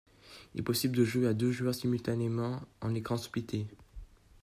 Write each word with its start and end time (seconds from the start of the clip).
Il 0.55 0.61
est 0.61 0.63
possible 0.63 0.97
de 0.97 1.05
jouer 1.05 1.27
à 1.27 1.35
deux 1.35 1.51
joueurs 1.51 1.75
simultanément, 1.75 2.59
en 2.81 2.95
écran 2.95 3.17
splité. 3.17 3.67